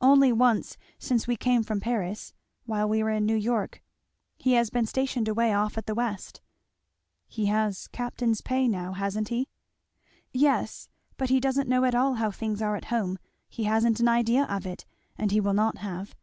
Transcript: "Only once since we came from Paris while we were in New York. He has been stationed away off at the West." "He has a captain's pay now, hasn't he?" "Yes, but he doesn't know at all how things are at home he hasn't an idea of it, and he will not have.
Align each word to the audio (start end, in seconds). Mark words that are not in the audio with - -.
"Only 0.00 0.32
once 0.32 0.78
since 1.00 1.26
we 1.26 1.34
came 1.36 1.64
from 1.64 1.80
Paris 1.80 2.34
while 2.66 2.88
we 2.88 3.02
were 3.02 3.10
in 3.10 3.26
New 3.26 3.34
York. 3.34 3.82
He 4.36 4.52
has 4.52 4.70
been 4.70 4.86
stationed 4.86 5.26
away 5.26 5.52
off 5.52 5.76
at 5.76 5.86
the 5.86 5.94
West." 5.96 6.40
"He 7.26 7.46
has 7.46 7.86
a 7.86 7.88
captain's 7.90 8.42
pay 8.42 8.68
now, 8.68 8.92
hasn't 8.92 9.26
he?" 9.26 9.48
"Yes, 10.32 10.88
but 11.16 11.30
he 11.30 11.40
doesn't 11.40 11.68
know 11.68 11.82
at 11.84 11.96
all 11.96 12.14
how 12.14 12.30
things 12.30 12.62
are 12.62 12.76
at 12.76 12.84
home 12.94 13.18
he 13.48 13.64
hasn't 13.64 13.98
an 13.98 14.06
idea 14.06 14.44
of 14.44 14.66
it, 14.66 14.86
and 15.18 15.32
he 15.32 15.40
will 15.40 15.52
not 15.52 15.78
have. 15.78 16.14